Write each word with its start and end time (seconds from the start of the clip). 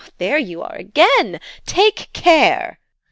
There 0.17 0.39
you 0.39 0.63
are 0.63 0.73
again! 0.73 1.39
Take 1.67 2.11
care! 2.11 2.79